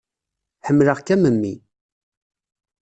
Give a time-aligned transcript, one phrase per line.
[0.67, 1.53] Ḥemmleɣ-k am mmi.